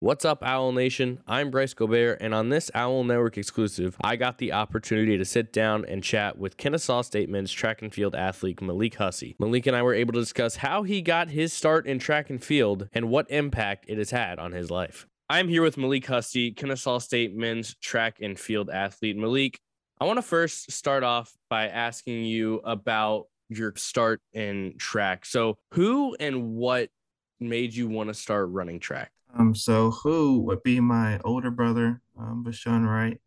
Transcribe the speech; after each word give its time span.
What's 0.00 0.26
up, 0.26 0.42
Owl 0.42 0.72
Nation? 0.72 1.20
I'm 1.26 1.50
Bryce 1.50 1.72
Gobert, 1.72 2.18
and 2.20 2.34
on 2.34 2.50
this 2.50 2.70
Owl 2.74 3.02
Network 3.02 3.38
exclusive, 3.38 3.96
I 4.04 4.16
got 4.16 4.36
the 4.36 4.52
opportunity 4.52 5.16
to 5.16 5.24
sit 5.24 5.54
down 5.54 5.86
and 5.86 6.04
chat 6.04 6.36
with 6.36 6.58
Kennesaw 6.58 7.00
State 7.00 7.30
men's 7.30 7.50
track 7.50 7.80
and 7.80 7.90
field 7.90 8.14
athlete 8.14 8.60
Malik 8.60 8.96
Hussey. 8.96 9.36
Malik 9.38 9.66
and 9.66 9.74
I 9.74 9.80
were 9.80 9.94
able 9.94 10.12
to 10.12 10.20
discuss 10.20 10.56
how 10.56 10.82
he 10.82 11.00
got 11.00 11.30
his 11.30 11.54
start 11.54 11.86
in 11.86 11.98
track 11.98 12.28
and 12.28 12.44
field 12.44 12.90
and 12.92 13.08
what 13.08 13.30
impact 13.30 13.86
it 13.88 13.96
has 13.96 14.10
had 14.10 14.38
on 14.38 14.52
his 14.52 14.70
life. 14.70 15.06
I'm 15.30 15.48
here 15.48 15.62
with 15.62 15.78
Malik 15.78 16.04
Hussey, 16.04 16.50
Kennesaw 16.50 16.98
State 16.98 17.34
men's 17.34 17.74
track 17.76 18.18
and 18.20 18.38
field 18.38 18.68
athlete. 18.68 19.16
Malik, 19.16 19.58
I 19.98 20.04
want 20.04 20.18
to 20.18 20.22
first 20.22 20.70
start 20.72 21.04
off 21.04 21.32
by 21.48 21.68
asking 21.68 22.24
you 22.24 22.56
about 22.64 23.28
your 23.48 23.72
start 23.76 24.20
in 24.34 24.74
track. 24.76 25.24
So, 25.24 25.56
who 25.72 26.14
and 26.20 26.54
what 26.54 26.90
made 27.40 27.74
you 27.74 27.88
want 27.88 28.10
to 28.10 28.14
start 28.14 28.50
running 28.50 28.78
track? 28.78 29.10
Um, 29.38 29.54
so 29.54 29.90
who 29.90 30.40
would 30.42 30.62
be 30.62 30.80
my 30.80 31.20
older 31.24 31.50
brother, 31.50 32.00
um, 32.18 32.44
Bashawn 32.46 32.86
Wright. 32.86 33.20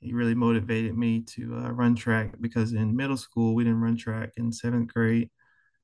He 0.00 0.14
really 0.14 0.34
motivated 0.34 0.96
me 0.96 1.20
to 1.34 1.54
uh, 1.56 1.70
run 1.72 1.94
track 1.94 2.34
because 2.40 2.72
in 2.72 2.96
middle 2.96 3.18
school 3.18 3.54
we 3.54 3.64
didn't 3.64 3.82
run 3.82 3.98
track 3.98 4.30
in 4.38 4.50
seventh 4.50 4.92
grade, 4.92 5.28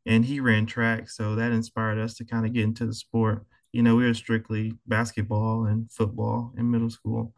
and 0.06 0.24
he 0.24 0.40
ran 0.40 0.64
track, 0.64 1.10
so 1.10 1.34
that 1.34 1.52
inspired 1.52 1.98
us 1.98 2.14
to 2.14 2.24
kind 2.24 2.46
of 2.46 2.54
get 2.54 2.64
into 2.64 2.86
the 2.86 2.94
sport. 2.94 3.44
You 3.72 3.82
know, 3.82 3.94
we 3.94 4.04
were 4.04 4.14
strictly 4.14 4.72
basketball 4.86 5.66
and 5.66 5.92
football 5.92 6.54
in 6.56 6.70
middle 6.70 6.88
school, 6.88 7.34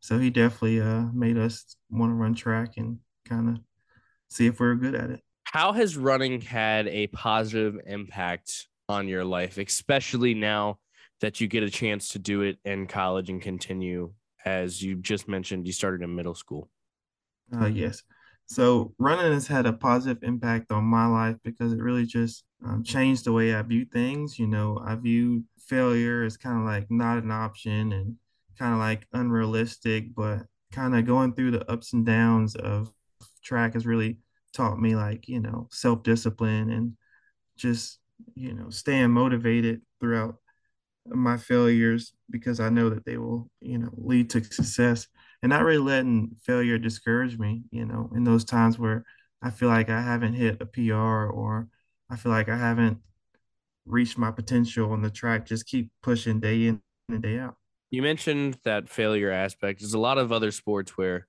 so 0.00 0.18
he 0.18 0.30
definitely 0.30 0.80
uh, 0.80 1.04
made 1.12 1.36
us 1.36 1.76
want 1.90 2.10
to 2.10 2.14
run 2.14 2.34
track 2.34 2.78
and 2.78 2.98
kind 3.28 3.50
of 3.50 3.58
see 4.30 4.46
if 4.46 4.58
we 4.58 4.66
we're 4.66 4.76
good 4.76 4.94
at 4.94 5.10
it. 5.10 5.20
How 5.44 5.72
has 5.72 5.98
running 5.98 6.40
had 6.40 6.88
a 6.88 7.08
positive 7.08 7.78
impact 7.86 8.68
on 8.88 9.06
your 9.06 9.24
life, 9.24 9.58
especially 9.58 10.32
now 10.32 10.78
that 11.22 11.40
you 11.40 11.46
get 11.46 11.62
a 11.62 11.70
chance 11.70 12.08
to 12.08 12.18
do 12.18 12.42
it 12.42 12.58
in 12.64 12.86
college 12.86 13.30
and 13.30 13.40
continue 13.40 14.12
as 14.44 14.82
you 14.82 14.96
just 14.96 15.28
mentioned 15.28 15.66
you 15.66 15.72
started 15.72 16.02
in 16.02 16.14
middle 16.14 16.34
school. 16.34 16.68
Uh, 17.54 17.66
yes. 17.66 18.02
So 18.46 18.92
running 18.98 19.32
has 19.32 19.46
had 19.46 19.64
a 19.66 19.72
positive 19.72 20.24
impact 20.24 20.72
on 20.72 20.82
my 20.82 21.06
life 21.06 21.36
because 21.44 21.72
it 21.72 21.78
really 21.78 22.06
just 22.06 22.42
um, 22.66 22.82
changed 22.82 23.24
the 23.24 23.32
way 23.32 23.54
i 23.54 23.62
view 23.62 23.84
things. 23.84 24.36
You 24.38 24.48
know 24.48 24.82
i 24.84 24.96
view 24.96 25.44
failure 25.60 26.24
as 26.24 26.36
kind 26.36 26.58
of 26.58 26.64
like 26.64 26.90
not 26.90 27.22
an 27.22 27.30
option 27.30 27.92
and 27.92 28.16
kind 28.58 28.72
of 28.72 28.80
like 28.80 29.06
unrealistic 29.12 30.14
but 30.14 30.40
kind 30.72 30.96
of 30.96 31.06
going 31.06 31.34
through 31.34 31.52
the 31.52 31.70
ups 31.70 31.92
and 31.92 32.04
downs 32.04 32.56
of 32.56 32.92
track 33.44 33.74
has 33.74 33.86
really 33.86 34.18
taught 34.52 34.80
me 34.80 34.96
like 34.96 35.28
you 35.28 35.40
know 35.40 35.68
self-discipline 35.70 36.70
and 36.70 36.92
just 37.56 38.00
you 38.34 38.52
know 38.54 38.70
staying 38.70 39.10
motivated 39.10 39.80
throughout 40.00 40.36
my 41.06 41.36
failures 41.36 42.12
because 42.30 42.60
I 42.60 42.68
know 42.68 42.90
that 42.90 43.04
they 43.04 43.16
will, 43.16 43.50
you 43.60 43.78
know, 43.78 43.90
lead 43.96 44.30
to 44.30 44.44
success 44.44 45.06
and 45.42 45.50
not 45.50 45.64
really 45.64 45.78
letting 45.78 46.36
failure 46.44 46.78
discourage 46.78 47.38
me, 47.38 47.62
you 47.70 47.84
know, 47.84 48.10
in 48.14 48.24
those 48.24 48.44
times 48.44 48.78
where 48.78 49.04
I 49.42 49.50
feel 49.50 49.68
like 49.68 49.90
I 49.90 50.00
haven't 50.00 50.34
hit 50.34 50.60
a 50.60 50.66
PR 50.66 51.26
or 51.26 51.68
I 52.10 52.16
feel 52.16 52.30
like 52.32 52.48
I 52.48 52.56
haven't 52.56 52.98
reached 53.86 54.18
my 54.18 54.30
potential 54.30 54.92
on 54.92 55.02
the 55.02 55.10
track, 55.10 55.46
just 55.46 55.66
keep 55.66 55.90
pushing 56.02 56.40
day 56.40 56.66
in 56.66 56.80
and 57.08 57.22
day 57.22 57.38
out. 57.38 57.56
You 57.90 58.02
mentioned 58.02 58.58
that 58.64 58.88
failure 58.88 59.30
aspect. 59.30 59.80
There's 59.80 59.94
a 59.94 59.98
lot 59.98 60.18
of 60.18 60.32
other 60.32 60.50
sports 60.50 60.96
where 60.96 61.26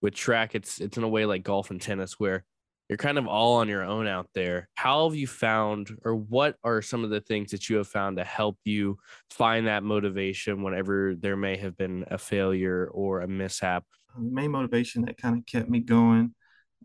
with 0.00 0.14
track 0.14 0.54
it's 0.54 0.80
it's 0.80 0.96
in 0.96 1.04
a 1.04 1.08
way 1.08 1.24
like 1.24 1.44
golf 1.44 1.70
and 1.70 1.80
tennis 1.80 2.18
where 2.18 2.44
you're 2.92 2.98
kind 2.98 3.16
of 3.16 3.26
all 3.26 3.54
on 3.54 3.68
your 3.68 3.84
own 3.84 4.06
out 4.06 4.28
there. 4.34 4.68
How 4.74 5.08
have 5.08 5.16
you 5.16 5.26
found, 5.26 5.88
or 6.04 6.14
what 6.14 6.56
are 6.62 6.82
some 6.82 7.04
of 7.04 7.08
the 7.08 7.22
things 7.22 7.50
that 7.50 7.70
you 7.70 7.78
have 7.78 7.88
found 7.88 8.18
to 8.18 8.24
help 8.24 8.58
you 8.66 8.98
find 9.30 9.66
that 9.66 9.82
motivation 9.82 10.62
whenever 10.62 11.14
there 11.14 11.34
may 11.34 11.56
have 11.56 11.74
been 11.74 12.04
a 12.10 12.18
failure 12.18 12.90
or 12.92 13.22
a 13.22 13.26
mishap? 13.26 13.84
The 14.14 14.30
main 14.30 14.50
motivation 14.50 15.06
that 15.06 15.16
kind 15.16 15.38
of 15.38 15.46
kept 15.46 15.70
me 15.70 15.80
going 15.80 16.34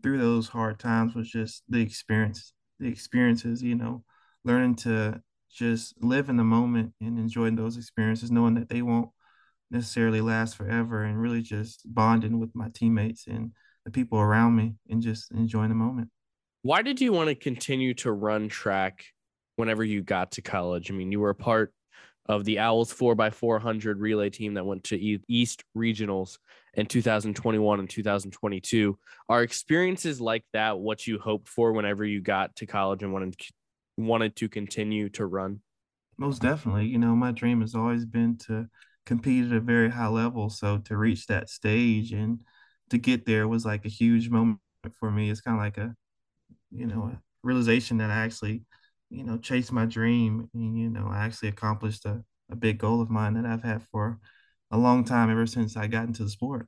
through 0.02 0.16
those 0.16 0.48
hard 0.48 0.78
times 0.78 1.14
was 1.14 1.28
just 1.28 1.62
the 1.68 1.82
experience, 1.82 2.54
the 2.80 2.88
experiences, 2.88 3.62
you 3.62 3.74
know, 3.74 4.02
learning 4.44 4.76
to 4.76 5.20
just 5.52 6.02
live 6.02 6.30
in 6.30 6.38
the 6.38 6.42
moment 6.42 6.94
and 7.02 7.18
enjoying 7.18 7.54
those 7.54 7.76
experiences, 7.76 8.30
knowing 8.30 8.54
that 8.54 8.70
they 8.70 8.80
won't 8.80 9.10
necessarily 9.70 10.22
last 10.22 10.56
forever, 10.56 11.02
and 11.02 11.20
really 11.20 11.42
just 11.42 11.82
bonding 11.84 12.40
with 12.40 12.54
my 12.54 12.70
teammates 12.72 13.26
and 13.26 13.52
the 13.88 14.00
people 14.00 14.18
around 14.18 14.54
me 14.54 14.74
and 14.90 15.00
just 15.00 15.30
enjoying 15.32 15.70
the 15.70 15.74
moment. 15.74 16.10
Why 16.62 16.82
did 16.82 17.00
you 17.00 17.12
want 17.12 17.28
to 17.28 17.34
continue 17.34 17.94
to 17.94 18.12
run 18.12 18.48
track 18.48 19.04
whenever 19.56 19.82
you 19.82 20.02
got 20.02 20.32
to 20.32 20.42
college? 20.42 20.90
I 20.90 20.94
mean, 20.94 21.10
you 21.10 21.20
were 21.20 21.30
a 21.30 21.34
part 21.34 21.72
of 22.26 22.44
the 22.44 22.58
Owls 22.58 22.92
4x400 22.92 23.94
relay 23.98 24.28
team 24.28 24.54
that 24.54 24.66
went 24.66 24.84
to 24.84 25.18
East 25.28 25.64
Regionals 25.74 26.36
in 26.74 26.84
2021 26.84 27.80
and 27.80 27.88
2022. 27.88 28.98
Are 29.30 29.42
experiences 29.42 30.20
like 30.20 30.44
that 30.52 30.78
what 30.78 31.06
you 31.06 31.18
hoped 31.18 31.48
for 31.48 31.72
whenever 31.72 32.04
you 32.04 32.20
got 32.20 32.54
to 32.56 32.66
college 32.66 33.02
and 33.02 33.12
wanted 33.12 33.40
wanted 33.96 34.36
to 34.36 34.48
continue 34.48 35.08
to 35.10 35.24
run? 35.24 35.60
Most 36.18 36.42
definitely. 36.42 36.86
You 36.86 36.98
know, 36.98 37.16
my 37.16 37.32
dream 37.32 37.62
has 37.62 37.74
always 37.74 38.04
been 38.04 38.36
to 38.48 38.68
compete 39.06 39.46
at 39.46 39.56
a 39.56 39.60
very 39.60 39.88
high 39.88 40.08
level. 40.08 40.50
So 40.50 40.78
to 40.78 40.98
reach 40.98 41.26
that 41.28 41.48
stage 41.48 42.12
and 42.12 42.42
to 42.90 42.98
get 42.98 43.26
there 43.26 43.48
was 43.48 43.64
like 43.64 43.84
a 43.84 43.90
huge 43.90 44.28
moment 44.28 44.60
for 44.98 45.10
me. 45.10 45.30
It's 45.30 45.40
kind 45.40 45.56
of 45.56 45.62
like 45.62 45.78
a, 45.78 45.94
you 46.70 46.86
know, 46.86 47.12
a 47.12 47.20
realization 47.42 47.98
that 47.98 48.10
I 48.10 48.16
actually, 48.16 48.62
you 49.10 49.24
know, 49.24 49.38
chased 49.38 49.72
my 49.72 49.86
dream 49.86 50.48
and, 50.54 50.78
you 50.78 50.90
know, 50.90 51.08
I 51.10 51.24
actually 51.24 51.48
accomplished 51.48 52.04
a, 52.04 52.22
a 52.50 52.56
big 52.56 52.78
goal 52.78 53.00
of 53.00 53.10
mine 53.10 53.34
that 53.34 53.46
I've 53.46 53.62
had 53.62 53.82
for 53.82 54.18
a 54.70 54.78
long 54.78 55.04
time 55.04 55.30
ever 55.30 55.46
since 55.46 55.76
I 55.76 55.86
got 55.86 56.06
into 56.06 56.24
the 56.24 56.30
sport. 56.30 56.66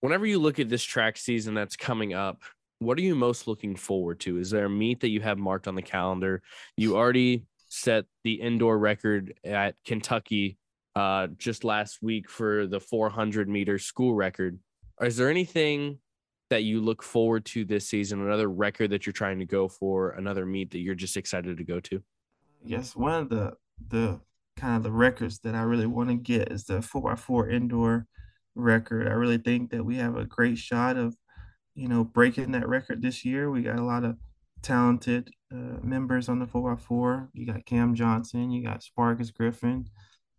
Whenever 0.00 0.26
you 0.26 0.38
look 0.38 0.58
at 0.58 0.68
this 0.68 0.84
track 0.84 1.16
season 1.16 1.54
that's 1.54 1.76
coming 1.76 2.14
up, 2.14 2.42
what 2.78 2.98
are 2.98 3.02
you 3.02 3.14
most 3.14 3.46
looking 3.46 3.74
forward 3.74 4.20
to? 4.20 4.38
Is 4.38 4.50
there 4.50 4.66
a 4.66 4.70
meet 4.70 5.00
that 5.00 5.08
you 5.08 5.20
have 5.22 5.38
marked 5.38 5.66
on 5.66 5.74
the 5.74 5.82
calendar? 5.82 6.42
You 6.76 6.96
already 6.96 7.46
set 7.68 8.04
the 8.22 8.34
indoor 8.34 8.78
record 8.78 9.34
at 9.44 9.74
Kentucky 9.84 10.58
uh, 10.94 11.28
just 11.38 11.64
last 11.64 11.98
week 12.02 12.28
for 12.28 12.66
the 12.66 12.80
400 12.80 13.48
meter 13.48 13.78
school 13.78 14.14
record 14.14 14.58
is 15.02 15.16
there 15.16 15.30
anything 15.30 15.98
that 16.50 16.62
you 16.62 16.80
look 16.80 17.02
forward 17.02 17.44
to 17.44 17.64
this 17.64 17.88
season? 17.88 18.20
Another 18.20 18.48
record 18.48 18.90
that 18.90 19.06
you're 19.06 19.12
trying 19.12 19.38
to 19.38 19.44
go 19.44 19.68
for, 19.68 20.10
another 20.10 20.46
meet 20.46 20.70
that 20.70 20.78
you're 20.78 20.94
just 20.94 21.16
excited 21.16 21.56
to 21.58 21.64
go 21.64 21.80
to? 21.80 22.02
Yes, 22.64 22.96
one 22.96 23.14
of 23.14 23.28
the 23.28 23.54
the 23.88 24.20
kind 24.56 24.76
of 24.76 24.82
the 24.82 24.92
records 24.92 25.40
that 25.40 25.54
I 25.54 25.62
really 25.62 25.86
want 25.86 26.08
to 26.08 26.14
get 26.14 26.50
is 26.50 26.64
the 26.64 26.80
four 26.80 27.12
x 27.12 27.20
four 27.20 27.48
indoor 27.48 28.06
record. 28.54 29.08
I 29.08 29.12
really 29.12 29.38
think 29.38 29.70
that 29.70 29.84
we 29.84 29.96
have 29.96 30.16
a 30.16 30.24
great 30.24 30.58
shot 30.58 30.96
of, 30.96 31.14
you 31.74 31.88
know, 31.88 32.04
breaking 32.04 32.52
that 32.52 32.68
record 32.68 33.02
this 33.02 33.24
year. 33.24 33.50
We 33.50 33.62
got 33.62 33.78
a 33.78 33.84
lot 33.84 34.04
of 34.04 34.16
talented 34.62 35.30
uh, 35.52 35.78
members 35.82 36.28
on 36.28 36.38
the 36.38 36.46
four 36.46 36.72
x 36.72 36.82
four. 36.82 37.28
You 37.34 37.46
got 37.46 37.66
Cam 37.66 37.94
Johnson, 37.94 38.50
you 38.50 38.64
got 38.64 38.82
Sparkus 38.82 39.32
Griffin, 39.32 39.88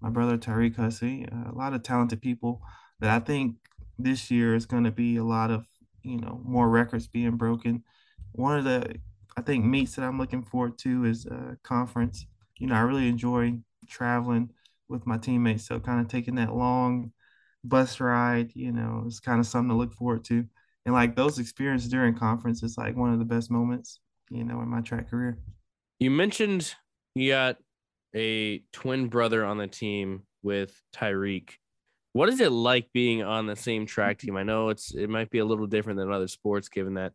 my 0.01 0.09
brother 0.09 0.37
Tyreek 0.37 0.75
Hussey, 0.75 1.27
uh, 1.31 1.51
a 1.51 1.55
lot 1.55 1.73
of 1.73 1.83
talented 1.83 2.21
people 2.21 2.61
that 2.99 3.11
I 3.11 3.19
think 3.19 3.55
this 3.97 4.29
year 4.31 4.55
is 4.55 4.65
going 4.65 4.83
to 4.83 4.91
be 4.91 5.17
a 5.17 5.23
lot 5.23 5.51
of 5.51 5.65
you 6.03 6.19
know 6.19 6.41
more 6.43 6.69
records 6.69 7.07
being 7.07 7.37
broken. 7.37 7.83
One 8.33 8.57
of 8.57 8.63
the 8.63 8.95
I 9.37 9.41
think 9.41 9.65
meets 9.65 9.95
that 9.95 10.03
I'm 10.03 10.17
looking 10.17 10.43
forward 10.43 10.77
to 10.79 11.05
is 11.05 11.25
a 11.25 11.57
conference. 11.63 12.25
You 12.57 12.67
know, 12.67 12.75
I 12.75 12.81
really 12.81 13.07
enjoy 13.07 13.53
traveling 13.87 14.51
with 14.89 15.05
my 15.05 15.17
teammates, 15.17 15.65
so 15.65 15.79
kind 15.79 16.01
of 16.01 16.07
taking 16.07 16.35
that 16.35 16.55
long 16.55 17.11
bus 17.63 17.99
ride, 17.99 18.51
you 18.55 18.71
know, 18.71 19.03
is 19.07 19.19
kind 19.19 19.39
of 19.39 19.45
something 19.45 19.69
to 19.69 19.75
look 19.75 19.93
forward 19.93 20.23
to. 20.25 20.45
And 20.85 20.93
like 20.95 21.15
those 21.15 21.37
experiences 21.37 21.89
during 21.89 22.15
conference 22.15 22.63
is 22.63 22.77
like 22.77 22.95
one 22.95 23.11
of 23.11 23.19
the 23.19 23.25
best 23.25 23.51
moments, 23.51 23.99
you 24.29 24.43
know, 24.43 24.61
in 24.61 24.69
my 24.69 24.81
track 24.81 25.09
career. 25.09 25.37
You 25.99 26.11
mentioned 26.11 26.73
you 27.13 27.31
got 27.31 27.57
a 28.15 28.59
twin 28.71 29.07
brother 29.07 29.43
on 29.45 29.57
the 29.57 29.67
team 29.67 30.23
with 30.43 30.81
Tyreek. 30.95 31.51
What 32.17 32.29
is 32.29 32.41
it 32.41 32.51
like 32.51 32.89
being 32.95 33.21
on 33.21 33.45
the 33.45 33.55
same 33.55 33.85
track 33.85 34.17
team? 34.17 34.37
I 34.37 34.41
know 34.41 34.69
it's 34.69 34.91
it 34.95 35.07
might 35.07 35.29
be 35.29 35.37
a 35.37 35.45
little 35.45 35.67
different 35.67 35.99
than 35.99 36.11
other 36.11 36.27
sports, 36.27 36.67
given 36.67 36.95
that 36.95 37.13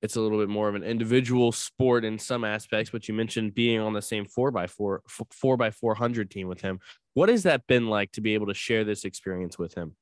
it's 0.00 0.16
a 0.16 0.22
little 0.22 0.38
bit 0.38 0.48
more 0.48 0.70
of 0.70 0.74
an 0.74 0.82
individual 0.82 1.52
sport 1.52 2.02
in 2.02 2.18
some 2.18 2.42
aspects. 2.42 2.90
But 2.90 3.06
you 3.08 3.12
mentioned 3.12 3.54
being 3.54 3.78
on 3.78 3.92
the 3.92 4.00
same 4.00 4.24
four 4.24 4.50
by 4.50 4.68
four 4.68 5.02
four 5.30 5.58
by 5.58 5.70
four 5.70 5.94
hundred 5.94 6.30
team 6.30 6.48
with 6.48 6.62
him. 6.62 6.80
What 7.12 7.28
has 7.28 7.42
that 7.42 7.66
been 7.66 7.88
like 7.88 8.10
to 8.12 8.22
be 8.22 8.32
able 8.32 8.46
to 8.46 8.54
share 8.54 8.84
this 8.84 9.04
experience 9.04 9.58
with 9.58 9.74
him? 9.74 9.96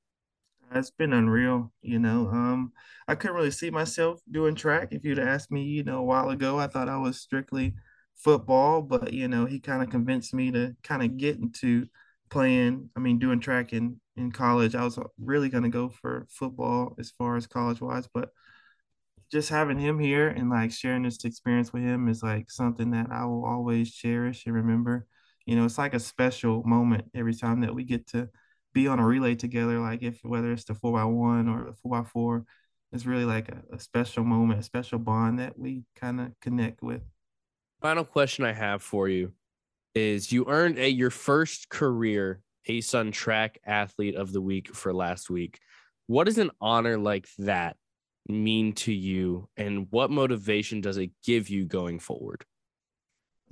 It's 0.73 0.93
been 0.93 1.13
unreal, 1.13 1.73
you 1.83 1.99
know. 1.99 2.29
Um, 2.29 2.71
I 3.09 3.17
couldn't 3.17 3.37
really 3.37 3.51
see 3.51 3.71
myself 3.71 4.21
doing 4.31 4.55
track. 4.55 4.91
If 4.93 5.05
you'd 5.05 5.19
asked 5.19 5.51
me, 5.51 5.65
you 5.65 5.83
know, 5.83 5.99
a 5.99 6.05
while 6.05 6.31
ago, 6.31 6.57
I 6.57 6.69
thought 6.69 6.89
I 6.89 6.99
was 6.99 7.21
strictly 7.21 7.75
football, 8.15 8.81
but 8.81 9.13
you 9.13 9.27
know, 9.27 9.47
he 9.47 9.59
kind 9.59 9.83
of 9.83 9.91
convinced 9.91 10.33
me 10.33 10.53
to 10.53 10.77
kind 10.85 11.03
of 11.03 11.17
get 11.17 11.39
into 11.39 11.89
playing, 12.31 12.91
I 12.97 13.01
mean, 13.01 13.19
doing 13.19 13.41
track 13.41 13.73
in, 13.73 14.00
in 14.21 14.31
college. 14.33 14.75
I 14.75 14.85
was 14.85 14.99
really 15.19 15.49
going 15.49 15.65
to 15.65 15.71
go 15.71 15.89
for 15.89 16.27
football 16.31 16.95
as 16.99 17.11
far 17.11 17.37
as 17.37 17.47
college 17.47 17.81
wise, 17.81 18.09
but 18.13 18.31
just 19.33 19.49
having 19.49 19.79
him 19.79 19.99
here 19.99 20.29
and 20.29 20.51
like 20.51 20.73
sharing 20.73 21.05
this 21.05 21.25
experience 21.25 21.73
with 21.73 21.83
him 21.83 22.09
is 22.09 22.23
like 22.23 22.51
something 22.51 22.91
that 22.91 23.09
I 23.11 23.25
will 23.25 23.45
always 23.45 23.93
cherish 23.93 24.47
and 24.47 24.55
remember. 24.55 25.07
you 25.47 25.57
know, 25.57 25.65
it's 25.65 25.79
like 25.79 25.95
a 25.95 26.01
special 26.01 26.63
moment 26.65 27.07
every 27.15 27.35
time 27.35 27.61
that 27.63 27.75
we 27.75 27.85
get 27.85 28.07
to 28.09 28.29
be 28.73 28.87
on 28.87 28.99
a 29.01 29.07
relay 29.07 29.35
together. 29.35 29.79
Like 29.81 30.03
if 30.03 30.21
whether 30.23 30.53
it's 30.53 30.65
the 30.65 30.75
four 30.75 30.93
by 30.93 31.05
one 31.05 31.49
or 31.49 31.65
the 31.65 31.75
four 31.75 31.91
by 32.03 32.09
four, 32.09 32.45
it's 32.93 33.07
really 33.07 33.25
like 33.25 33.49
a, 33.49 33.63
a 33.75 33.81
special 33.81 34.25
moment, 34.25 34.61
a 34.61 34.63
special 34.65 34.99
bond 34.99 35.39
that 35.39 35.59
we 35.59 35.85
kind 35.97 36.21
of 36.21 36.33
connect 36.41 36.83
with. 36.83 37.03
Final 37.81 38.05
question 38.05 38.45
I 38.45 38.53
have 38.53 38.83
for 38.83 39.09
you 39.09 39.33
is 39.95 40.31
you 40.31 40.45
earned 40.49 40.79
a 40.79 40.89
your 40.89 41.11
first 41.11 41.69
career 41.69 42.41
ASUN 42.69 43.13
track 43.13 43.59
athlete 43.65 44.15
of 44.15 44.33
the 44.33 44.41
week 44.41 44.75
for 44.75 44.93
last 44.93 45.31
week. 45.31 45.59
What 46.07 46.25
does 46.25 46.39
an 46.39 46.51
honor 46.61 46.99
like 46.99 47.29
that 47.39 47.77
mean 48.29 48.73
to 48.73 48.93
you 48.93 49.49
and 49.57 49.87
what 49.91 50.11
motivation 50.11 50.81
does 50.81 50.97
it 50.97 51.11
give 51.25 51.49
you 51.49 51.65
going 51.65 51.99
forward? 51.99 52.45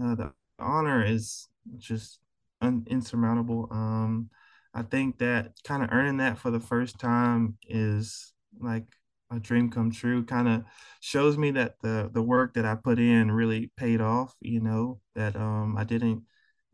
Uh, 0.03 0.15
the 0.15 0.33
honor 0.59 1.05
is 1.05 1.49
just 1.77 2.21
un- 2.61 2.87
insurmountable. 2.89 3.69
Um, 3.71 4.31
I 4.75 4.83
think 4.83 5.19
that 5.19 5.53
kind 5.65 5.83
of 5.83 5.91
earning 5.93 6.19
that 6.19 6.39
for 6.39 6.51
the 6.51 6.61
first 6.61 6.99
time 6.99 7.57
is 7.69 8.33
like 8.61 8.85
a 9.31 9.41
dream 9.41 9.71
come 9.71 9.91
true. 9.91 10.25
Kind 10.25 10.49
of 10.49 10.65
shows 11.01 11.37
me 11.37 11.51
that 11.53 11.77
the 11.83 12.11
the 12.13 12.23
work 12.23 12.55
that 12.55 12.65
I 12.65 12.75
put 12.75 12.99
in 12.99 13.31
really 13.31 13.71
paid 13.77 14.01
off. 14.01 14.35
You 14.41 14.61
know 14.61 15.01
that 15.15 15.37
um, 15.37 15.77
I 15.77 15.85
didn't 15.85 16.23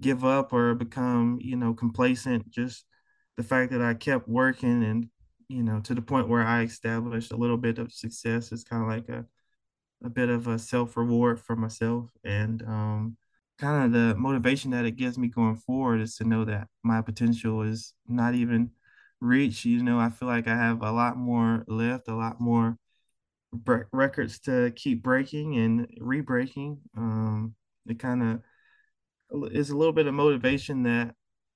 give 0.00 0.25
up 0.25 0.52
or 0.52 0.75
become 0.75 1.38
you 1.41 1.56
know 1.56 1.75
complacent. 1.75 2.50
Just 2.50 2.87
the 3.37 3.43
fact 3.43 3.73
that 3.73 3.82
I 3.82 3.94
kept 3.94 4.29
working 4.29 4.85
and 4.85 5.08
you 5.49 5.62
know 5.62 5.81
to 5.81 5.94
the 5.94 6.02
point 6.02 6.29
where 6.29 6.44
I 6.44 6.62
established 6.62 7.32
a 7.32 7.37
little 7.37 7.58
bit 7.58 7.79
of 7.79 7.93
success 7.93 8.52
is 8.52 8.64
kind 8.64 8.82
of 8.82 8.88
like 8.88 9.08
a 9.08 9.26
a 10.05 10.11
bit 10.11 10.29
of 10.29 10.46
a 10.49 10.58
self 10.58 10.96
reward 10.96 11.41
for 11.41 11.56
myself 11.56 12.11
and 12.25 12.62
um, 12.62 13.17
kind 13.58 13.85
of 13.85 13.93
the 13.93 14.14
motivation 14.17 14.70
that 14.73 14.85
it 14.85 14.96
gives 14.96 15.17
me 15.19 15.29
going 15.29 15.56
forward 15.56 16.00
is 16.00 16.17
to 16.17 16.25
know 16.25 16.44
that 16.44 16.69
my 16.82 17.00
potential 17.00 17.62
is 17.62 17.94
not 18.06 18.35
even 18.35 18.70
reached. 19.20 19.64
You 19.64 19.82
know, 19.82 19.99
I 19.99 20.11
feel 20.11 20.29
like 20.29 20.49
I 20.49 20.56
have 20.56 20.82
a 20.82 20.93
lot 20.93 21.17
more 21.17 21.64
left, 21.69 22.08
a 22.08 22.14
lot 22.14 22.41
more 22.41 22.76
records 23.93 24.38
to 24.41 24.73
keep 24.75 25.02
breaking 25.02 25.56
and 25.56 25.87
re-breaking. 26.00 26.79
Um, 26.96 27.55
it 27.87 27.99
kind 27.99 28.23
of 28.23 28.43
is 29.52 29.70
a 29.70 29.76
little 29.76 29.92
bit 29.92 30.06
of 30.06 30.14
motivation 30.14 30.82
that 30.84 31.14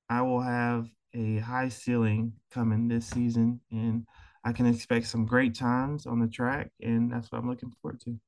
I 0.08 0.22
will 0.22 0.40
have 0.40 0.88
a 1.14 1.38
high 1.38 1.68
ceiling 1.68 2.34
coming 2.50 2.88
this 2.88 3.06
season, 3.06 3.60
and 3.70 4.06
I 4.44 4.52
can 4.52 4.66
expect 4.66 5.06
some 5.06 5.26
great 5.26 5.54
times 5.54 6.06
on 6.06 6.20
the 6.20 6.28
track, 6.28 6.70
and 6.80 7.10
that's 7.10 7.30
what 7.30 7.38
I'm 7.38 7.48
looking 7.48 7.72
forward 7.82 8.00
to. 8.02 8.18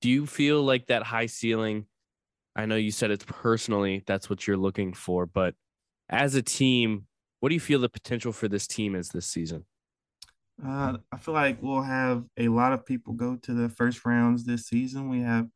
Do 0.00 0.10
you 0.10 0.26
feel 0.26 0.62
like 0.62 0.86
that 0.86 1.02
high 1.02 1.26
ceiling? 1.26 1.86
I 2.54 2.66
know 2.66 2.76
you 2.76 2.90
said 2.90 3.10
it's 3.10 3.24
personally 3.26 4.02
that's 4.06 4.30
what 4.30 4.46
you're 4.46 4.56
looking 4.56 4.94
for, 4.94 5.26
but 5.26 5.54
as 6.08 6.34
a 6.34 6.42
team, 6.42 7.06
what 7.40 7.50
do 7.50 7.54
you 7.54 7.60
feel 7.60 7.80
the 7.80 7.88
potential 7.88 8.32
for 8.32 8.48
this 8.48 8.66
team 8.66 8.94
is 8.94 9.10
this 9.10 9.26
season? 9.26 9.64
Uh, 10.64 10.96
I 11.12 11.18
feel 11.18 11.34
like 11.34 11.62
we'll 11.62 11.82
have 11.82 12.24
a 12.38 12.48
lot 12.48 12.72
of 12.72 12.86
people 12.86 13.12
go 13.12 13.36
to 13.36 13.52
the 13.52 13.68
first 13.68 14.04
rounds 14.06 14.44
this 14.44 14.66
season. 14.66 15.10
We 15.10 15.20
have 15.20 15.48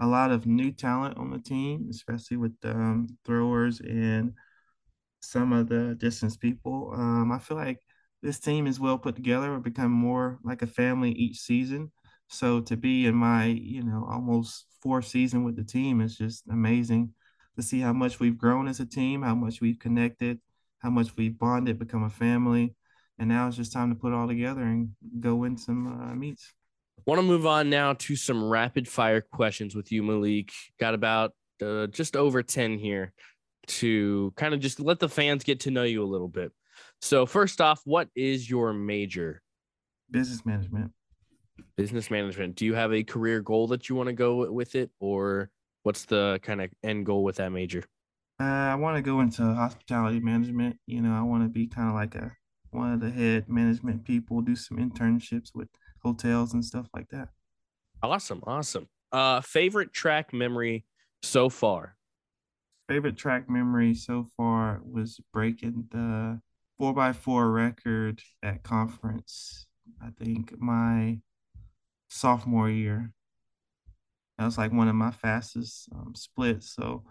a 0.00 0.06
lot 0.06 0.30
of 0.32 0.46
new 0.46 0.72
talent 0.72 1.18
on 1.18 1.30
the 1.30 1.38
team, 1.38 1.88
especially 1.90 2.38
with 2.38 2.54
um, 2.64 3.06
throwers 3.24 3.80
and 3.80 4.32
some 5.20 5.52
of 5.52 5.68
the 5.68 5.94
distance 5.96 6.36
people. 6.36 6.92
Um, 6.94 7.30
I 7.30 7.38
feel 7.38 7.56
like 7.56 7.80
this 8.22 8.40
team 8.40 8.66
is 8.66 8.80
well 8.80 8.98
put 8.98 9.14
together. 9.14 9.52
We've 9.52 9.62
become 9.62 9.92
more 9.92 10.38
like 10.42 10.62
a 10.62 10.66
family 10.66 11.12
each 11.12 11.38
season. 11.38 11.92
So 12.28 12.60
to 12.62 12.76
be 12.76 13.06
in 13.06 13.14
my, 13.14 13.46
you 13.46 13.82
know, 13.82 14.06
almost 14.10 14.66
fourth 14.82 15.06
season 15.06 15.44
with 15.44 15.56
the 15.56 15.64
team 15.64 16.00
is 16.00 16.16
just 16.16 16.44
amazing 16.48 17.12
to 17.56 17.62
see 17.62 17.80
how 17.80 17.92
much 17.92 18.20
we've 18.20 18.38
grown 18.38 18.68
as 18.68 18.80
a 18.80 18.86
team, 18.86 19.22
how 19.22 19.34
much 19.34 19.60
we've 19.60 19.78
connected, 19.78 20.38
how 20.78 20.90
much 20.90 21.16
we've 21.16 21.38
bonded, 21.38 21.78
become 21.78 22.04
a 22.04 22.10
family. 22.10 22.74
And 23.18 23.28
now 23.28 23.48
it's 23.48 23.56
just 23.56 23.72
time 23.72 23.90
to 23.90 23.96
put 23.96 24.12
it 24.12 24.14
all 24.14 24.28
together 24.28 24.62
and 24.62 24.90
go 25.18 25.34
win 25.34 25.58
some 25.58 25.86
uh, 25.86 26.14
meets. 26.14 26.54
Want 27.06 27.18
to 27.18 27.22
move 27.22 27.46
on 27.46 27.70
now 27.70 27.94
to 27.94 28.16
some 28.16 28.44
rapid 28.44 28.86
fire 28.86 29.20
questions 29.20 29.74
with 29.74 29.90
you, 29.90 30.02
Malik. 30.02 30.52
Got 30.78 30.94
about 30.94 31.32
uh, 31.62 31.86
just 31.88 32.16
over 32.16 32.42
10 32.42 32.78
here 32.78 33.12
to 33.66 34.32
kind 34.36 34.54
of 34.54 34.60
just 34.60 34.80
let 34.80 34.98
the 34.98 35.08
fans 35.08 35.44
get 35.44 35.60
to 35.60 35.70
know 35.70 35.82
you 35.84 36.02
a 36.02 36.06
little 36.06 36.28
bit. 36.28 36.52
So, 37.00 37.26
first 37.26 37.60
off, 37.60 37.80
what 37.84 38.08
is 38.14 38.48
your 38.48 38.72
major? 38.72 39.42
Business 40.10 40.44
management 40.44 40.92
business 41.76 42.10
management 42.10 42.56
do 42.56 42.64
you 42.64 42.74
have 42.74 42.92
a 42.92 43.02
career 43.02 43.40
goal 43.40 43.66
that 43.68 43.88
you 43.88 43.94
want 43.94 44.06
to 44.06 44.12
go 44.12 44.50
with 44.52 44.74
it 44.74 44.90
or 45.00 45.50
what's 45.82 46.04
the 46.04 46.38
kind 46.42 46.60
of 46.60 46.70
end 46.82 47.06
goal 47.06 47.24
with 47.24 47.36
that 47.36 47.50
major 47.50 47.82
uh, 48.40 48.44
i 48.44 48.74
want 48.74 48.96
to 48.96 49.02
go 49.02 49.20
into 49.20 49.42
hospitality 49.42 50.20
management 50.20 50.76
you 50.86 51.00
know 51.00 51.12
i 51.12 51.22
want 51.22 51.42
to 51.42 51.48
be 51.48 51.66
kind 51.66 51.88
of 51.88 51.94
like 51.94 52.14
a 52.14 52.30
one 52.70 52.92
of 52.92 53.00
the 53.00 53.10
head 53.10 53.48
management 53.48 54.04
people 54.04 54.40
do 54.40 54.54
some 54.54 54.76
internships 54.76 55.54
with 55.54 55.68
hotels 56.02 56.54
and 56.54 56.64
stuff 56.64 56.86
like 56.94 57.08
that 57.08 57.28
awesome 58.02 58.42
awesome 58.46 58.88
uh 59.12 59.40
favorite 59.40 59.92
track 59.92 60.32
memory 60.32 60.84
so 61.22 61.48
far 61.48 61.96
favorite 62.88 63.16
track 63.16 63.48
memory 63.48 63.94
so 63.94 64.26
far 64.36 64.80
was 64.84 65.20
breaking 65.32 65.84
the 65.90 66.40
4x4 66.80 67.54
record 67.54 68.20
at 68.42 68.62
conference 68.62 69.66
i 70.02 70.08
think 70.22 70.58
my 70.58 71.18
sophomore 72.10 72.68
year. 72.68 73.12
That 74.38 74.44
was 74.44 74.58
like 74.58 74.72
one 74.72 74.88
of 74.88 74.94
my 74.94 75.10
fastest 75.10 75.88
um, 75.94 76.14
splits. 76.14 76.74
So 76.74 77.04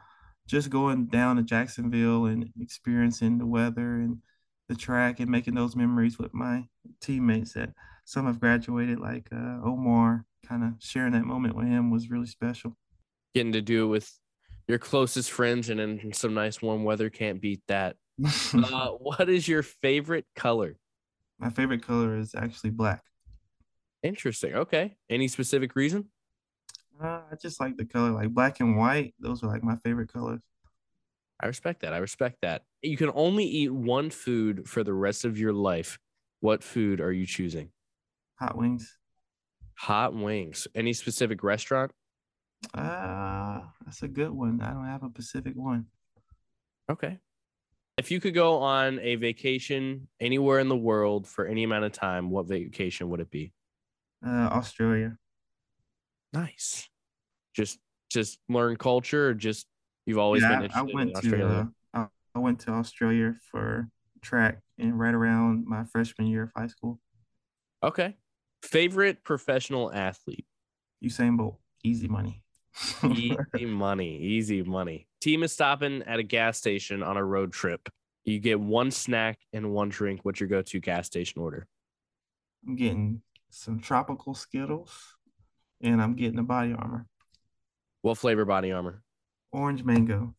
just 0.47 0.69
going 0.69 1.07
down 1.07 1.37
to 1.37 1.43
Jacksonville 1.43 2.25
and 2.25 2.49
experiencing 2.59 3.37
the 3.37 3.45
weather 3.45 3.95
and 3.95 4.17
the 4.67 4.75
track 4.75 5.19
and 5.19 5.29
making 5.29 5.55
those 5.55 5.75
memories 5.75 6.19
with 6.19 6.33
my 6.33 6.65
teammates 7.01 7.53
that 7.53 7.71
some 8.09 8.25
have 8.25 8.39
graduated, 8.39 8.99
like 8.99 9.27
uh, 9.31 9.59
Omar, 9.63 10.25
kind 10.43 10.63
of 10.63 10.73
sharing 10.79 11.11
that 11.11 11.25
moment 11.25 11.55
with 11.55 11.67
him 11.67 11.91
was 11.91 12.09
really 12.09 12.25
special. 12.25 12.75
Getting 13.35 13.51
to 13.51 13.61
do 13.61 13.85
it 13.85 13.87
with 13.89 14.11
your 14.67 14.79
closest 14.79 15.29
friends 15.29 15.69
and 15.69 15.79
in 15.79 16.11
some 16.13 16.33
nice 16.33 16.59
warm 16.59 16.83
weather 16.83 17.11
can't 17.11 17.39
beat 17.39 17.61
that. 17.67 17.97
uh, 18.55 18.87
what 18.89 19.29
is 19.29 19.47
your 19.47 19.61
favorite 19.61 20.25
color? 20.35 20.75
My 21.37 21.51
favorite 21.51 21.85
color 21.85 22.17
is 22.17 22.33
actually 22.33 22.71
black. 22.71 23.03
Interesting. 24.01 24.55
Okay. 24.55 24.97
Any 25.07 25.27
specific 25.27 25.75
reason? 25.75 26.09
Uh, 26.99 27.21
I 27.31 27.35
just 27.39 27.59
like 27.59 27.77
the 27.77 27.85
color, 27.85 28.09
like 28.09 28.29
black 28.29 28.59
and 28.59 28.75
white. 28.75 29.13
Those 29.19 29.43
are 29.43 29.47
like 29.47 29.63
my 29.63 29.75
favorite 29.75 30.11
colors. 30.11 30.41
I 31.39 31.45
respect 31.45 31.81
that. 31.81 31.93
I 31.93 31.99
respect 31.99 32.37
that. 32.41 32.63
You 32.81 32.97
can 32.97 33.11
only 33.13 33.45
eat 33.45 33.71
one 33.71 34.09
food 34.09 34.67
for 34.67 34.83
the 34.83 34.93
rest 34.93 35.25
of 35.25 35.37
your 35.37 35.53
life. 35.53 35.99
What 36.39 36.63
food 36.63 37.01
are 37.01 37.11
you 37.11 37.27
choosing? 37.27 37.69
Hot 38.39 38.57
wings. 38.57 38.97
Hot 39.75 40.13
wings. 40.13 40.67
Any 40.73 40.93
specific 40.93 41.43
restaurant? 41.43 41.91
Uh, 42.73 43.61
that's 43.85 44.03
a 44.03 44.07
good 44.07 44.31
one. 44.31 44.61
I 44.61 44.71
don't 44.71 44.85
have 44.85 45.03
a 45.03 45.09
specific 45.09 45.53
one. 45.55 45.85
Okay. 46.89 47.17
If 47.97 48.11
you 48.11 48.21
could 48.21 48.33
go 48.33 48.59
on 48.59 48.99
a 48.99 49.15
vacation 49.15 50.07
anywhere 50.21 50.59
in 50.59 50.69
the 50.69 50.77
world 50.77 51.27
for 51.27 51.45
any 51.45 51.63
amount 51.63 51.83
of 51.83 51.91
time, 51.91 52.29
what 52.29 52.47
vacation 52.47 53.09
would 53.09 53.19
it 53.19 53.29
be? 53.29 53.51
Uh, 54.25 54.29
Australia. 54.51 55.17
Nice. 56.31 56.87
Just 57.53 57.79
just 58.09 58.39
learn 58.47 58.77
culture, 58.77 59.29
or 59.29 59.33
just 59.33 59.67
you've 60.05 60.17
always 60.17 60.43
yeah, 60.43 60.49
been 60.49 60.63
interested 60.63 60.91
I 60.91 60.95
went 60.95 61.09
in 61.09 61.15
Australia. 61.15 61.69
To, 61.93 61.99
uh, 62.01 62.07
I 62.35 62.39
went 62.39 62.59
to 62.61 62.71
Australia 62.71 63.35
for 63.51 63.89
track 64.21 64.59
and 64.77 64.97
right 64.97 65.13
around 65.13 65.65
my 65.67 65.83
freshman 65.83 66.27
year 66.27 66.43
of 66.43 66.51
high 66.55 66.67
school. 66.67 66.99
Okay. 67.83 68.15
Favorite 68.63 69.23
professional 69.23 69.91
athlete? 69.91 70.45
Usain 71.03 71.37
Bolt. 71.37 71.59
Easy 71.83 72.07
money. 72.07 72.43
easy 73.03 73.35
money. 73.65 74.17
Easy 74.17 74.61
money. 74.63 75.07
Team 75.21 75.43
is 75.43 75.51
stopping 75.51 76.03
at 76.03 76.19
a 76.19 76.23
gas 76.23 76.57
station 76.57 77.03
on 77.03 77.17
a 77.17 77.23
road 77.23 77.51
trip. 77.53 77.89
You 78.25 78.39
get 78.39 78.59
one 78.59 78.91
snack 78.91 79.39
and 79.53 79.71
one 79.71 79.89
drink. 79.89 80.21
What's 80.23 80.39
your 80.39 80.49
go-to 80.49 80.79
gas 80.79 81.07
station 81.07 81.41
order? 81.41 81.67
I'm 82.67 82.75
getting 82.75 83.21
some 83.49 83.79
tropical 83.79 84.33
Skittles, 84.35 85.15
and 85.81 86.01
I'm 86.01 86.13
getting 86.15 86.39
a 86.39 86.43
BodyArmor. 86.43 87.05
What 88.01 88.17
flavor 88.17 88.45
BodyArmor? 88.45 88.99
Orange 89.51 89.83
mango. 89.83 90.35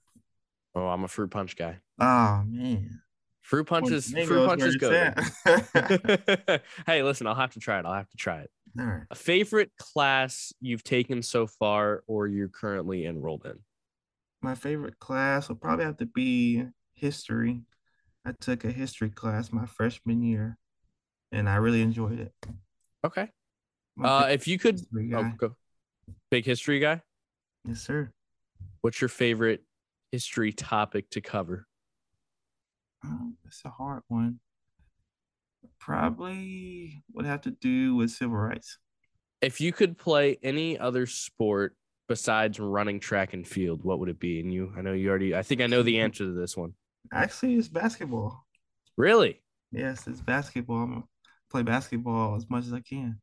Oh, 0.75 0.87
I'm 0.87 1.05
a 1.05 1.09
fruit 1.09 1.31
punch 1.31 1.57
guy. 1.57 1.79
Oh 1.99 2.45
man. 2.47 3.01
Fruit 3.43 3.65
punches, 3.65 4.13
fruit 4.13 4.47
punches 4.47 4.77
go. 4.77 4.91
hey, 6.87 7.03
listen, 7.03 7.27
I'll 7.27 7.35
have 7.35 7.53
to 7.55 7.61
try 7.61 7.79
it. 7.79 7.87
I'll 7.87 7.95
have 7.95 8.11
to 8.11 8.17
try 8.17 8.41
it. 8.41 8.51
All 8.79 8.87
right. 8.87 9.03
A 9.11 9.15
favorite 9.15 9.73
class 9.79 10.53
you've 10.61 10.85
taken 10.85 11.23
so 11.23 11.47
far 11.47 12.05
or 12.07 12.29
you're 12.29 12.49
currently 12.49 13.07
enrolled 13.07 13.45
in? 13.47 13.59
My 14.43 14.55
favorite 14.55 14.99
class 14.99 15.49
will 15.49 15.57
probably 15.57 15.85
have 15.85 15.97
to 15.99 16.07
be 16.07 16.65
history. 16.95 17.63
I 18.25 18.33
took 18.41 18.65
a 18.65 18.71
history 18.71 19.11
class 19.11 19.53
my 19.53 19.67
freshman 19.67 20.23
year 20.23 20.59
and 21.33 21.49
I 21.49 21.57
really 21.57 21.83
enjoyed 21.83 22.21
it. 22.21 22.33
Okay. 23.05 23.29
Uh, 24.03 24.29
if 24.31 24.47
you 24.47 24.59
could, 24.59 24.81
oh, 25.15 25.33
go. 25.37 25.57
big 26.31 26.45
history 26.45 26.79
guy. 26.79 27.03
Yes, 27.67 27.81
sir. 27.81 28.13
What's 28.81 29.01
your 29.01 29.09
favorite 29.09 29.63
history 30.13 30.53
topic 30.53 31.11
to 31.11 31.21
cover? 31.21 31.67
Um, 33.05 33.37
it's 33.47 33.63
a 33.65 33.71
hard 33.71 34.03
one. 34.09 34.41
Probably 35.79 37.03
would 37.13 37.27
have 37.27 37.43
to 37.43 37.51
do 37.51 37.97
with 37.97 38.11
civil 38.11 38.37
rights. 38.37 38.79
If 39.41 39.61
you 39.61 39.73
could 39.73 39.97
play 39.97 40.39
any 40.43 40.79
other 40.79 41.07
sport 41.07 41.77
besides 42.09 42.61
running 42.61 43.01
track 43.01 43.33
and 43.33 43.47
field, 43.47 43.83
what 43.83 43.99
would 43.99 44.09
it 44.09 44.21
be? 44.21 44.41
And 44.41 44.53
you, 44.53 44.73
I 44.77 44.83
know 44.83 44.93
you 44.93 45.09
already, 45.09 45.35
I 45.35 45.43
think 45.43 45.61
I 45.61 45.67
know 45.67 45.83
the 45.83 46.01
answer 46.01 46.25
to 46.25 46.33
this 46.33 46.57
one. 46.57 46.75
Actually, 47.13 47.55
it's 47.55 47.69
basketball. 47.69 48.45
Really? 48.97 49.43
Yes, 49.73 50.07
it's 50.07 50.21
basketball. 50.21 50.83
I'm 50.83 51.05
play 51.51 51.63
basketball 51.63 52.37
as 52.37 52.49
much 52.49 52.67
as 52.67 52.73
I 52.73 52.81
can. 52.81 53.21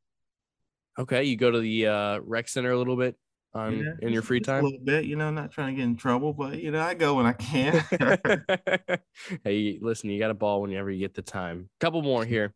Okay. 0.99 1.23
You 1.23 1.37
go 1.37 1.51
to 1.51 1.59
the 1.59 1.87
uh, 1.87 2.19
rec 2.23 2.47
center 2.47 2.71
a 2.71 2.77
little 2.77 2.97
bit 2.97 3.15
on 3.57 3.67
um, 3.69 3.79
Yeah, 3.79 4.07
in 4.07 4.13
your 4.13 4.21
free 4.21 4.39
time? 4.39 4.63
A 4.63 4.67
little 4.67 4.83
bit, 4.83 5.05
you 5.05 5.15
know, 5.15 5.29
not 5.31 5.51
trying 5.51 5.75
to 5.75 5.81
get 5.81 5.85
in 5.85 5.95
trouble, 5.97 6.33
but 6.33 6.61
you 6.61 6.71
know, 6.71 6.81
I 6.81 6.93
go 6.93 7.15
when 7.15 7.25
I 7.25 7.33
can. 7.33 7.83
hey, 9.43 9.79
listen, 9.81 10.09
you 10.09 10.19
got 10.19 10.31
a 10.31 10.35
ball 10.35 10.61
whenever 10.61 10.89
you 10.91 10.99
get 10.99 11.13
the 11.13 11.21
time. 11.21 11.69
Couple 11.79 12.01
more 12.01 12.25
here. 12.25 12.53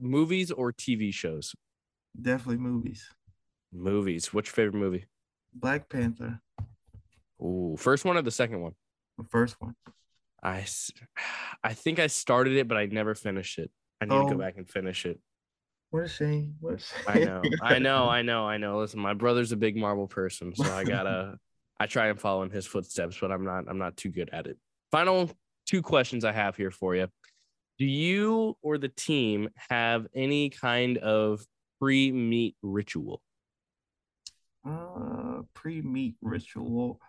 Movies 0.00 0.50
or 0.50 0.72
TV 0.72 1.12
shows? 1.12 1.54
Definitely 2.20 2.58
movies. 2.58 3.08
Movies. 3.72 4.32
What's 4.32 4.48
your 4.48 4.54
favorite 4.54 4.78
movie? 4.78 5.06
Black 5.52 5.88
Panther, 5.88 6.40
Ooh, 7.40 7.76
first 7.78 8.04
one 8.04 8.16
or 8.16 8.22
the 8.22 8.30
second 8.30 8.60
one? 8.60 8.72
the 9.18 9.24
first 9.24 9.56
one. 9.60 9.74
I, 10.42 10.64
I 11.64 11.74
think 11.74 11.98
I 11.98 12.06
started 12.08 12.54
it, 12.56 12.66
but 12.68 12.76
I 12.76 12.86
never 12.86 13.14
finished 13.14 13.58
it. 13.58 13.70
I 14.00 14.04
need 14.06 14.10
to 14.16 14.22
Oh. 14.22 14.28
go 14.30 14.36
back 14.38 14.56
and 14.56 14.68
finish 14.68 15.06
it. 15.06 15.20
What 15.94 16.06
a 16.06 16.08
shame. 16.08 16.56
What 16.58 16.74
a 16.74 16.78
shame. 16.78 17.04
I 17.06 17.18
know, 17.20 17.42
I 17.62 17.78
know, 17.78 18.08
I 18.08 18.22
know, 18.22 18.48
I 18.48 18.56
know. 18.56 18.78
Listen, 18.78 18.98
my 18.98 19.14
brother's 19.14 19.52
a 19.52 19.56
big 19.56 19.76
Marvel 19.76 20.08
person, 20.08 20.52
so 20.52 20.64
I 20.64 20.82
gotta. 20.82 21.38
I 21.78 21.86
try 21.86 22.08
and 22.08 22.20
follow 22.20 22.42
in 22.42 22.50
his 22.50 22.66
footsteps, 22.66 23.16
but 23.20 23.30
I'm 23.30 23.44
not. 23.44 23.66
I'm 23.68 23.78
not 23.78 23.96
too 23.96 24.08
good 24.08 24.28
at 24.32 24.48
it. 24.48 24.58
Final 24.90 25.30
two 25.66 25.82
questions 25.82 26.24
I 26.24 26.32
have 26.32 26.56
here 26.56 26.72
for 26.72 26.96
you. 26.96 27.06
Do 27.78 27.84
you 27.84 28.56
or 28.60 28.76
the 28.76 28.88
team 28.88 29.50
have 29.70 30.08
any 30.16 30.50
kind 30.50 30.98
of 30.98 31.46
pre-meet 31.80 32.56
ritual? 32.60 33.22
Uh, 34.68 35.42
pre-meet 35.54 36.16
ritual. 36.20 37.00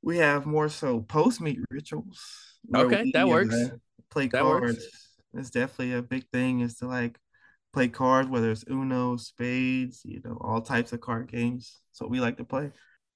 We 0.00 0.16
have 0.16 0.46
more 0.46 0.70
so 0.70 1.00
post-meet 1.00 1.58
rituals. 1.70 2.22
Okay, 2.74 3.10
that 3.12 3.28
works. 3.28 3.54
play 4.10 4.28
That 4.28 4.46
works. 4.46 4.72
cards. 4.72 4.86
It's 5.34 5.50
definitely 5.50 5.92
a 5.92 6.02
big 6.02 6.24
thing. 6.32 6.60
Is 6.60 6.76
to 6.76 6.86
like 6.86 7.18
play 7.72 7.88
cards, 7.88 8.28
whether 8.28 8.50
it's 8.50 8.64
Uno, 8.68 9.16
spades, 9.16 10.02
you 10.04 10.20
know, 10.24 10.38
all 10.40 10.60
types 10.60 10.92
of 10.92 11.00
card 11.00 11.30
games. 11.30 11.80
So 11.92 12.06
we 12.06 12.20
like 12.20 12.36
to 12.38 12.44
play. 12.44 12.70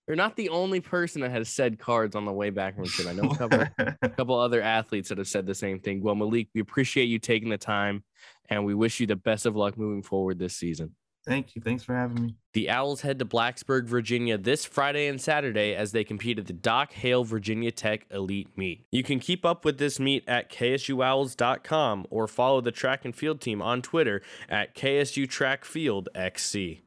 You're 0.07 0.17
not 0.17 0.37
the 0.37 0.51
only 0.51 0.81
person 0.81 1.23
that 1.23 1.31
has 1.31 1.49
said 1.49 1.79
cards 1.79 2.15
on 2.15 2.27
the 2.27 2.33
way 2.33 2.51
back 2.51 2.77
from. 2.77 3.09
I 3.09 3.13
know 3.13 3.31
a 3.31 3.37
couple, 3.37 3.65
a 3.79 4.09
couple 4.17 4.39
other 4.39 4.61
athletes 4.61 5.09
that 5.09 5.17
have 5.17 5.29
said 5.29 5.47
the 5.47 5.55
same 5.55 5.81
thing. 5.81 6.03
Well, 6.03 6.15
Malik, 6.15 6.49
we 6.55 6.61
appreciate 6.61 7.05
you 7.05 7.19
taking 7.19 7.49
the 7.49 7.57
time, 7.57 8.05
and 8.51 8.67
we 8.67 8.75
wish 8.75 9.01
you 9.01 9.07
the 9.07 9.17
best 9.17 9.47
of 9.47 9.57
luck 9.57 9.79
moving 9.79 10.03
forward 10.03 10.39
this 10.39 10.55
season. 10.55 10.95
Thank 11.27 11.57
you. 11.57 11.63
Thanks 11.63 11.83
for 11.83 11.95
having 11.95 12.23
me. 12.23 12.37
The 12.53 12.69
Owls 12.69 13.01
head 13.01 13.19
to 13.19 13.25
Blacksburg, 13.25 13.87
Virginia 13.87 14.37
this 14.37 14.65
Friday 14.65 15.09
and 15.09 15.21
Saturday 15.21 15.75
as 15.75 15.93
they 15.93 16.05
compete 16.05 16.39
at 16.39 16.47
the 16.47 16.53
Doc 16.53 16.93
Hale 16.93 17.25
Virginia 17.25 17.73
Tech 17.73 18.07
Elite 18.11 18.49
Meet. 18.57 18.87
You 18.93 19.03
can 19.03 19.19
keep 19.19 19.45
up 19.45 19.65
with 19.65 19.79
this 19.79 19.99
meet 19.99 20.23
at 20.29 20.51
ksuowls.com 20.51 22.07
or 22.11 22.29
follow 22.29 22.61
the 22.61 22.71
track 22.71 23.05
and 23.05 23.17
field 23.17 23.41
team 23.41 23.63
on 23.63 23.81
Twitter 23.81 24.23
at 24.49 24.75
KSU 24.75 25.29
Track 25.29 25.65
Field 25.65 26.09
XC. 26.15 26.83